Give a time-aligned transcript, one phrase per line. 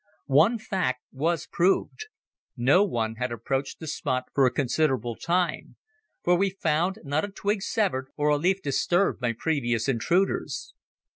[0.33, 2.07] One fact was proved
[2.57, 5.75] no one had approached the spot for a considerable time,
[6.23, 10.73] for we found not a twig severed or a leaf disturbed by previous intruders.